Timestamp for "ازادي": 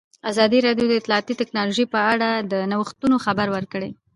0.31-0.59